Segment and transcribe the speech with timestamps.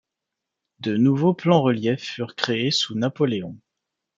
[0.79, 3.59] De nouveaux plans-reliefs furent créés sous Napoléon.